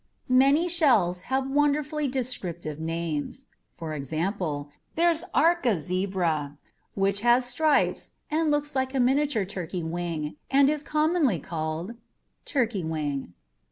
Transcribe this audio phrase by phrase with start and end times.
[0.27, 3.45] Many shells have wonderfully descriptive names.
[3.77, 6.57] For example, there's ARCA ZEBRA,
[6.95, 11.91] which has stripes and looks like a miniature turkey wing and is commonly called
[12.45, 13.33] Turkey Wing.